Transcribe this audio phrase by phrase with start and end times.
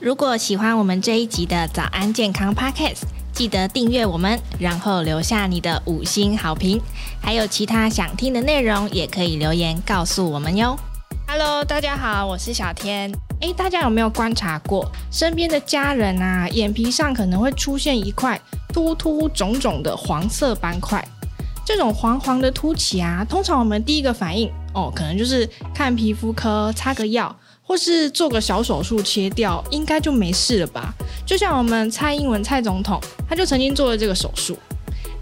[0.00, 3.02] 如果喜欢我们这一集的早安健康 Podcast，
[3.34, 6.80] 记得订阅我们，然后留下你的五星好评。
[7.20, 10.74] 还有其他想听的内容，也可以留言告诉我们哟。
[11.28, 13.12] Hello，大家好，我是小天。
[13.42, 18.40] 诶，大家有没有观察过身边的家人啊，眼皮上可能会出现一块
[18.72, 21.06] 突突肿肿的黄色斑块？
[21.62, 27.36] 这种黄黄的凸起啊，通常我们第一个反应哦，可能就是看皮肤科擦个药，
[27.70, 30.92] 或是做个小手术切掉，应该就没事了吧？
[31.24, 34.58] 就像我们蔡英文蔡总统，他就曾经做了这个手术。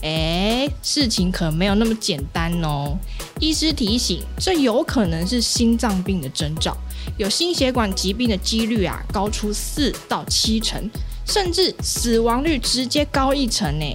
[0.00, 2.96] 诶，事情可没有那么简单哦。
[3.38, 6.74] 医师提醒，这有可能是心脏病的征兆，
[7.18, 10.88] 有心血管疾病的几率啊，高出四到七成，
[11.26, 13.94] 甚至死亡率直接高一成呢。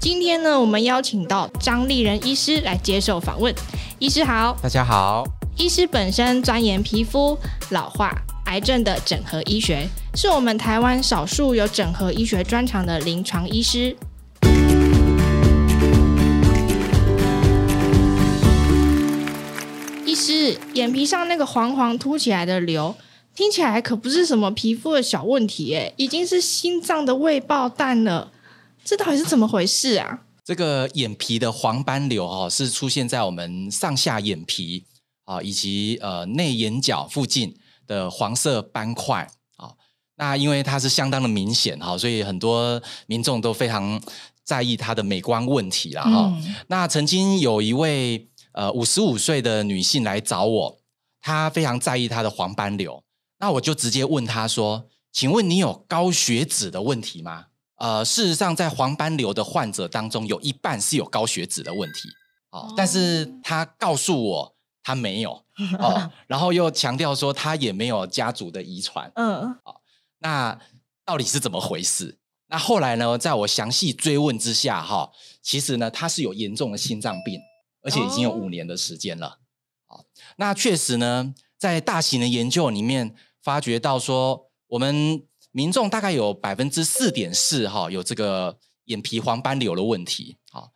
[0.00, 3.54] 今天呢，我们邀请到张立仁医师来接受访问。
[4.00, 5.22] 医师好，大家好。
[5.58, 7.38] 医师本身钻研皮肤、
[7.70, 8.10] 老化、
[8.46, 13.94] 癌症的整合医学，是我们台湾少数有整合医学专长的临床医师。
[20.06, 22.94] 医师，眼皮上那个黄黄凸起来的瘤，
[23.34, 28.32] 听起来可不是什么皮肤的小问题，诶，已经是心脏的未爆弹了。
[28.82, 30.20] 这到底是怎么回事啊？
[30.44, 34.84] 这个眼皮的黄斑瘤哦，是出现在我们上下眼皮
[35.32, 37.54] 啊，以及呃内眼角附近
[37.86, 39.72] 的黄色斑块啊。
[40.16, 44.00] 那因为它是相当的明显哈，所以很多民众都非常
[44.44, 46.32] 在意它的美观问题了哈。
[46.36, 50.78] 嗯、那曾经有一位呃五十五岁的女性来找我，
[51.20, 53.02] 她非常在意她的黄斑瘤。
[53.38, 57.46] 那我就直接问她说：“请问你有高血脂的问题吗？”
[57.82, 62.08] 呃，事实上，在黄斑瘤的患者当中，有一半是有高血脂的问题，
[62.50, 65.32] 哦，但是他告诉我他没有，
[65.78, 69.80] 哦，然后又强调说他也没有家族的遗传，嗯，哦，
[70.18, 70.58] 那
[71.04, 72.18] 到底是怎么回事？
[72.48, 75.10] 那后来呢，在我详细追问之下，哈，
[75.42, 77.40] 其实呢，他是有严重的心脏病，
[77.82, 79.38] 而且已经有五年的时间了，
[79.88, 80.04] 哦，
[80.36, 85.24] 那确实呢，在大型的研究里面发觉到说，我们。
[85.54, 90.38] 民众大概有百分之四点四哈，有这个眼皮黄斑瘤的问题。
[90.50, 90.72] 好，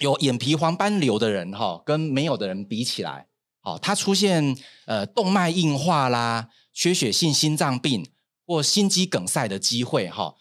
[0.00, 3.28] 有眼皮黄斑瘤的人哈，跟没有的人比起来，
[3.66, 4.56] 好，他出现
[4.86, 8.06] 呃动脉硬化啦、缺血性心脏病
[8.46, 10.32] 或心肌梗塞的机会哈，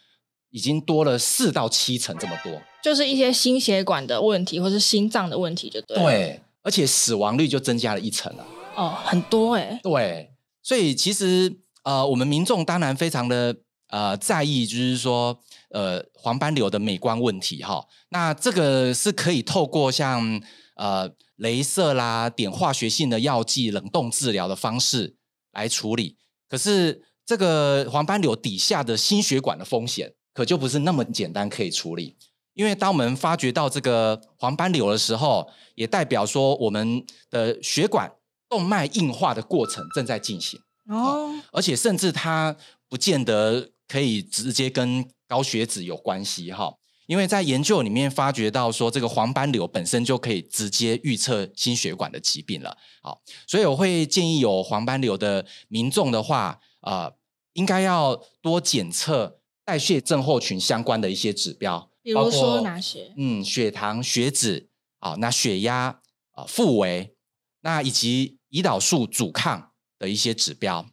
[0.51, 2.61] 已经多了四到七成这么多。
[2.83, 5.97] 就是一些心血管的问题或是心脏的问题，就对。
[5.97, 8.45] 对，而且死亡率就增加了一成了。
[8.75, 9.79] 哦，很多诶。
[9.81, 10.29] 对，
[10.61, 11.51] 所以其实
[11.83, 13.55] 呃，我们民众当然非常的。
[13.89, 20.41] 呃，在意就是说，呃，黄斑瘤的美观问题哈，那这个是可以透过像
[20.75, 21.07] 呃，
[21.37, 25.15] 镭射啦、点化学性的药剂、冷冻治疗的方式
[25.51, 26.17] 来处理。
[26.47, 32.15] 可是，这个黄斑瘤底下的心血管的风险，可就不是那么简单可以处理。
[32.53, 38.11] 因为当我们发觉到这个黄斑瘤的时候，也代表说我们的血管
[38.49, 42.55] 动脉硬化的过程正在进行哦，而且甚至它
[42.89, 43.71] 不见得。
[43.87, 46.73] 可以直接跟高血脂有关系哈，
[47.07, 52.75] 因为在研究里面发觉到说，这个黄斑瘤本身就可以直接预测心血管的疾病了。
[53.01, 57.13] 好，所以我会建议有黄斑瘤的民众的话，呃，
[57.53, 63.13] 应该要多检测代谢症候群相关的一些指标，比如说哪些？
[63.17, 65.99] 嗯，血糖、血脂，啊，那血压
[66.31, 67.15] 啊、腹围，
[67.61, 70.85] 那以及胰岛素阻抗的一些指标。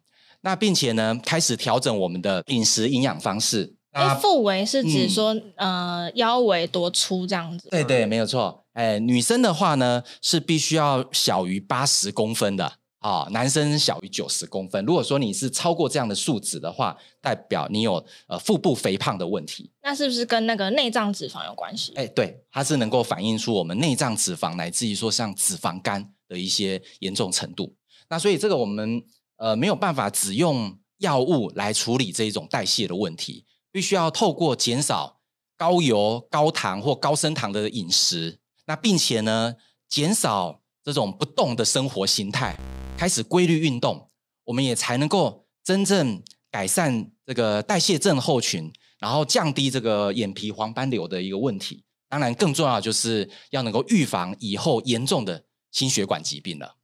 [0.42, 3.76] 那并且呢，开始调整我们的饮食营养方式。
[3.92, 7.68] 哎，腹围是指说，嗯、呃，腰围多粗这样子？
[7.70, 8.64] 对对，没有错。
[8.72, 12.64] 哎，女生的话呢，是必须要小于八十公分的
[12.98, 14.84] 啊、哦，男生小于九十公分。
[14.84, 19.70] 如果说你是超过这样的数值的话，代表你有呃腹部肥胖的问题。
[19.82, 21.92] 那是不是跟那个内脏脂肪有关系？
[21.94, 27.74] 哎，对，它是能够反映出我们内脏脂肪，乃至于说像脂肪肝的一些严重程度。
[28.08, 29.02] 那所以这个我们。
[29.38, 35.20] 呃，没有办法只用药物来处理这一种代谢的问题，必须要透过减少
[35.56, 39.54] 高油、高糖或高升糖的饮食，那并且呢，
[39.88, 42.56] 减少这种不动的生活形态，
[42.98, 44.10] 开始规律运动，
[44.44, 51.84] 我们也才能够真正改善这个代谢症候群，然后降低这个眼皮黄斑瘤的一个问题。
[52.08, 56.76] 当然，更重要就是要能够预防以后严重的心血管疾病了。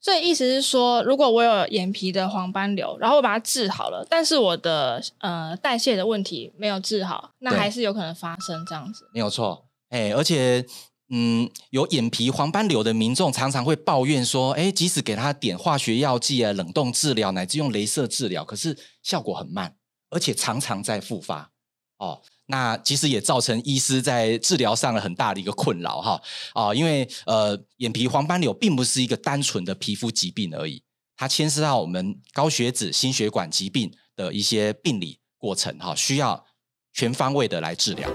[0.00, 9.08] 所以意思是说，如果我有眼皮的黄斑瘤，然后我把它治好了，但是我的呃代谢的问题没有治好，那还是有可能发生这样子。
[9.12, 10.64] 没有错，哎，而且
[11.10, 19.76] 嗯，有眼皮黄斑瘤的民众常常会抱怨说，哎，即使给他点化学药剂啊、冷冻治疗乃至用镭射治疗，可是效果很慢
[20.08, 21.50] 而且常常在复发
[21.98, 22.22] 哦。
[22.50, 26.20] 那其实也造成医师在治疗上了很大的一个困扰哈
[26.52, 30.82] 啊，因为呃，眼皮黄斑瘤并不是一个单纯的皮肤疾病而已，
[31.16, 36.44] 它牵涉到我们高血脂、心血管疾病的一些病理过程哈，需要
[36.92, 38.10] 全方位的来治疗。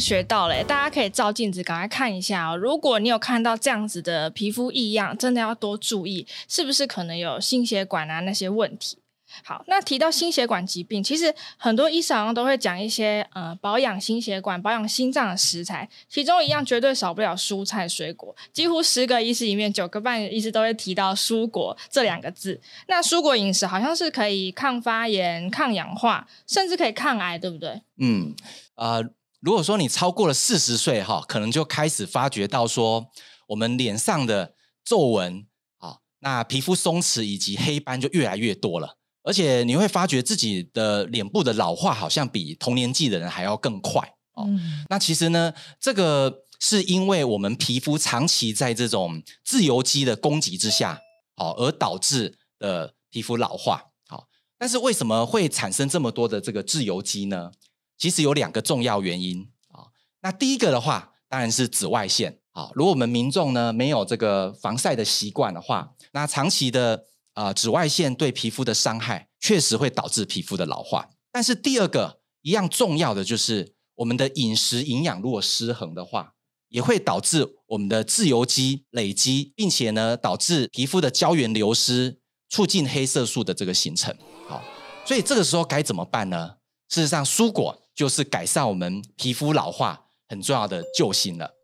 [0.00, 2.56] 学到了，大家可以照镜子，赶快看一下哦。
[2.56, 8.98] 如果你有看到这样子的皮肤异样，真的要多注意，是不是可能有心血管啊那些问题？
[9.44, 18.34] 好，那提到心血管疾病，其实很多医生都会讲一些呃保养心血管、保养心脏的食材，其中一样绝对少不了蔬菜水果。
[18.54, 22.58] 几乎十个医师里面，九个半医师都会提到蔬果这两个字。
[22.86, 27.82] 那蔬果饮食好像是可以抗发炎、抗氧化，甚至可以抗癌，对不对？
[27.98, 28.34] 嗯，
[28.76, 29.00] 啊、
[29.40, 33.06] 如果说你超过了四十岁哈，可能就开始发觉到说，
[33.48, 34.54] 我们脸上的
[34.84, 35.46] 皱纹
[35.78, 44.02] 啊，那皮肤松弛以及黑斑就越来越多了，而且你会发觉自己的脸部的老化好像比同年纪的人还要更快
[44.34, 44.44] 哦。
[44.48, 44.84] 嗯。
[44.88, 50.98] 那其实呢，这个是因为我们皮肤长期在这种自由基的攻击之下，
[51.36, 53.84] 好而导致的皮肤老化。
[54.08, 54.26] 好，
[54.58, 57.52] 但是为什么会产生这么多的这个自由基呢？
[57.98, 59.90] 其实有两个重要原因啊。
[60.22, 62.70] 那第一个的话，当然是紫外线啊。
[62.74, 67.04] 如果我们民众呢没有这个防晒的习惯的话，那长期的
[67.34, 71.10] 啊紫外线对皮肤的伤害，确实会导致皮肤的老化。
[71.30, 76.34] 但是第二个一样重要的就是，我们的饮食营养如果失衡的话，
[76.68, 82.18] 也会导致我们的自由基累积，并且呢导致皮肤的胶原流失，
[82.48, 84.16] 促进黑色素的这个形成。
[84.46, 84.62] 好，
[85.04, 86.56] 所以这个时候该怎么办呢？
[86.88, 87.82] 事实上，蔬果。
[87.98, 91.56] 就是改善我们皮肤老化很重要的救星了。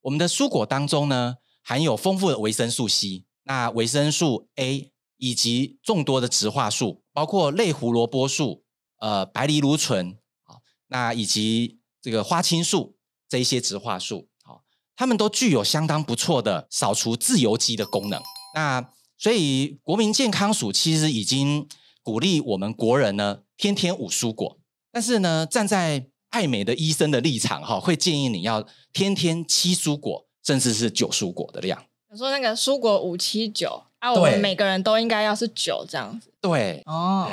[0.00, 8.64] 我们的蔬果当中呢，含有丰富的维生素 C，那维生素 A 以及众多的植化素，包括类胡萝卜素、
[8.98, 12.96] 呃白藜芦醇，啊，那以及这个花青素
[13.28, 14.64] 这一些植化素，好，
[14.96, 18.20] 它们都具有相当不错的扫除自由基的功能。
[18.56, 21.68] 那所以国民健康署其实已经
[22.02, 24.58] 鼓励我们国人呢，天天五蔬果。
[24.96, 31.84] 但是呢，站在爱美的医生的立场哈，会建议你要天天七蔬果，甚至是九蔬果的量。
[32.10, 36.32] 你说那个蔬果五七九啊，我们每个人都应该要是九这样子。
[36.40, 37.30] 对哦，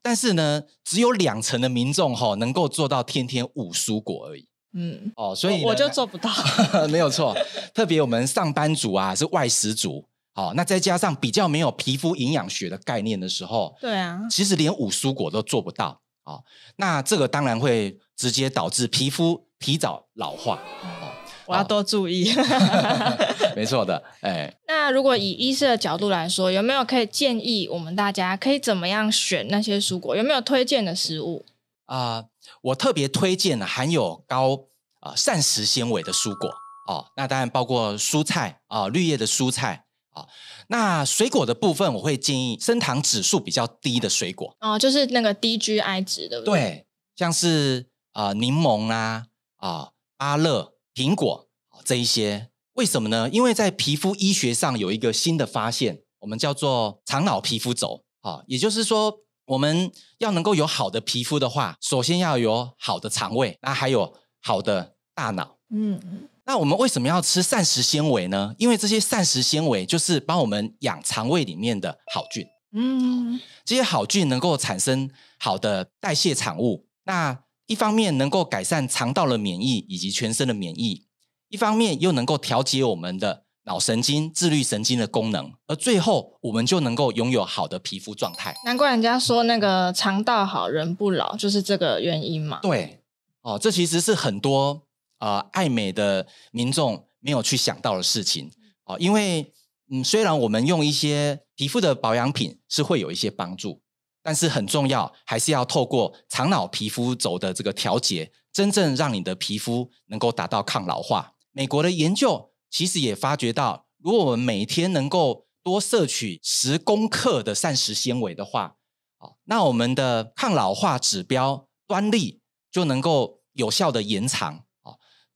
[0.00, 4.46] 但是呢，只有两成的民众哈能够做到天天五蔬果而已。
[4.74, 6.30] 嗯，哦，所以我，我就做不到。
[6.90, 7.36] 没有错，
[7.74, 10.06] 特别我们上班族啊，是外食族。
[10.32, 16.00] 好，那再加上比较没有皮肤营养学的概念的时候，对啊，其实连五蔬果都做不到。
[16.30, 16.44] 哦，
[16.76, 20.60] 那这个当然会直接导致皮肤提早老化。
[20.82, 21.10] 哦，
[21.46, 22.32] 我要多注意。
[23.56, 24.54] 没错的，哎。
[24.68, 30.16] 那如果以医师的角度来说，有没有可以建议我们大家可以怎么样选那些蔬果？
[30.16, 31.44] 有没有推荐的食物？
[31.86, 32.28] 啊、呃，
[32.62, 34.54] 我特别推荐含有高
[35.00, 36.50] 啊、呃、膳食纤维的蔬果。
[36.86, 39.84] 哦，那当然包括蔬菜啊、呃，绿叶的蔬菜。
[40.10, 40.26] 啊，
[40.68, 46.86] 那水果的部分，我会建议升糖指数比较低的水果哦，就是那个低 GI 值的，对，对，
[47.16, 49.26] 像是啊、呃、柠檬啊
[49.56, 51.48] 啊芭乐、苹果
[51.84, 53.28] 这一些，为什么呢？
[53.30, 58.04] 因为在皮肤医学上有一个新的发现，我们叫做肠脑皮肤轴。
[58.22, 66.28] 啊，也就是说，我们要能够有好的皮肤的话，首先要有好的肠胃，那还有好的大脑，嗯嗯。
[66.46, 68.54] 那我们为什么要吃膳食纤维呢？
[68.58, 72.44] 因为这些膳食纤维就是帮我们养肠胃里面的好菌。
[72.72, 76.86] 嗯，这些好菌能够产生好的代谢产物。
[77.04, 81.06] 那一方面能够改善肠道的免疫以及全身的免疫，
[81.48, 85.52] 一方面又能够调节我们的脑神经、自律神经的功能。
[85.66, 88.54] 而最后，我们就能够拥有好的皮肤状态。
[88.64, 92.60] 难怪人家说那个肠道好人不老，就是这个原因嘛。
[92.62, 93.02] 对，
[93.42, 94.82] 哦，这其实是很多。
[95.20, 98.50] 啊、呃，爱美的民众没有去想到的事情
[98.82, 99.52] 啊、呃，因为
[99.92, 103.82] 嗯，虽然我们用一些皮肤的保养品是会有一些帮助，
[104.22, 111.34] 但是很重要还是要透过肠脑皮肤轴的这个调节，真正让你的皮肤能够达到抗老化。
[111.50, 118.76] 美国的研究其实也发觉到，如果我们每天能够多摄取十公克的膳食纤维的话，
[119.18, 124.64] 啊，那我们的抗老化指标端粒就能够有效的延长。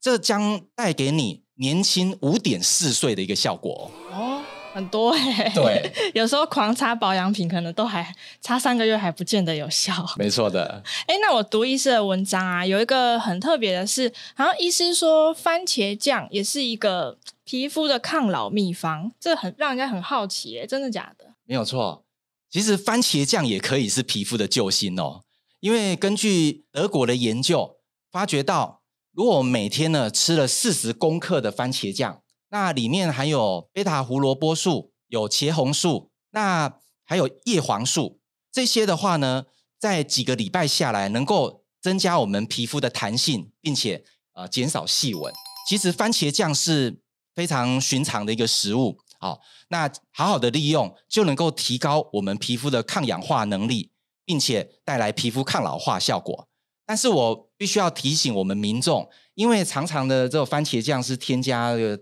[0.05, 4.39] 这将带给你年轻五点四岁的一个效果哦。
[4.71, 5.51] 很多哎、欸。
[5.55, 10.05] 对， 有时候狂擦保养品，可能都还擦三个月还不见得有效。
[10.17, 10.83] 没错的。
[11.07, 21.33] 哎、欸，那我读医师的文章啊，有一个很特别的是，好像医师说番茄酱也是一个皮肤的抗老秘方，这很让人家很好奇哎、欸，真的假的？
[21.45, 22.03] 没有错，
[22.51, 25.23] 其实番茄酱也可以是皮肤的救星哦，
[25.61, 27.77] 因为根据德国的研究
[28.11, 28.83] 发觉到。
[29.15, 38.19] 如果每天呢吃了四十公克的番茄酱，那里面含有贝塔胡萝卜素、有茄红素，那还有叶黄素，
[38.51, 39.45] 这些的话呢，
[39.79, 44.03] 在几个礼拜下来，能够增加我们皮肤的弹性，并且
[44.33, 45.33] 呃减少细纹。
[45.65, 46.99] 其实番茄酱是
[47.33, 53.91] 非常寻常的一个食物，好，那好好的利用就能够提高我们皮肤的抗氧化能力，
[54.25, 56.49] 并且带来皮肤抗老化效果。
[56.85, 61.97] 但是我必须要提醒我们民众，因为常常的这个番茄酱是添加了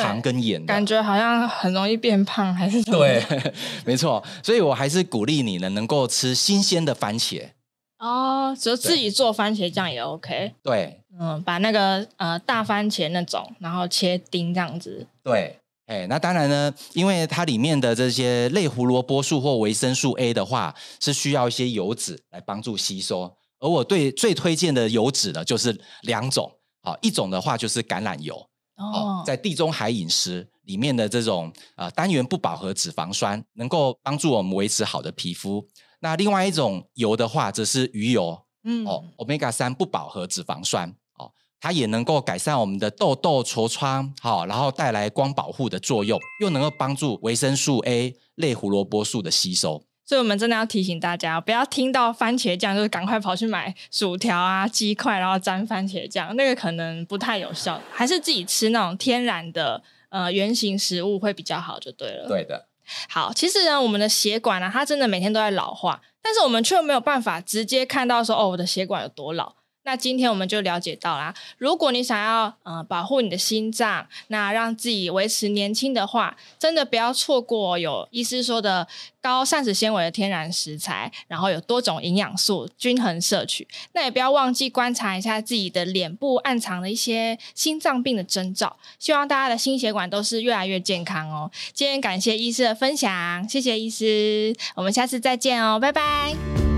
[0.00, 2.98] 糖跟盐的，感觉好像很容易变胖，还是什么？
[2.98, 3.22] 对，
[3.84, 4.22] 没错。
[4.42, 7.50] 所以我还是鼓励你呢，能够吃新鲜的番茄。
[7.98, 10.52] 哦，就自己做番茄酱也 OK。
[10.62, 15.06] 对，嗯，把那个呃大番茄那种，然后切丁这样子。
[15.22, 23.34] 对，哎，那当然呢，因为它里面的这些类胡萝卜素或维生素 A 的话，是需要一些油脂来帮助吸收。
[23.64, 26.52] 而我对最推荐的油脂呢，就是两种，
[26.82, 28.36] 好，一种的话就是橄榄油，
[28.76, 35.66] 哦，在地中海饮食里面的这种呃单元不饱和脂肪酸，能够帮助我们维持好的皮肤。
[36.00, 40.86] 那另外一种油的话，则是鱼油，嗯，哦，Omega 三不饱和脂肪酸，
[41.18, 49.82] 哦，它也能够改善我们的痘痘、痤疮，好，然后带来光保护的作用，又能够帮助维生素 A、类胡萝卜素的吸收。
[50.06, 62.28] 所以，我们真的要提醒大家，不要听到番茄酱就是赶快跑去买薯条啊、鸡块，然后沾番茄酱，那个可能不太有效，还是自己吃那种天然的呃原型食物会比较好，就对了。
[62.28, 62.68] 对的。
[63.08, 69.54] 好，其实呢，我们的血管呢、啊，它真的每天都在老化，但是我们却没有办法直接看到说，哦，我的血管有多老。
[69.84, 78.88] 那今天我们就了解到啦，如果你想要呃保护你的心脏，那让自己维持年轻的话，真的不要错过有医师说的
[79.20, 83.68] 高膳食纤维的天然食材，然后有多种营养素均衡摄取。
[83.92, 88.76] 那也不要忘记观察一下自己的脸部暗藏的一些心脏病的征兆。
[88.98, 91.50] 希望大家的心血管都是越来越健康哦。
[91.72, 96.73] 今天感谢医师的分享，谢谢医师，我们下次再见哦，拜拜。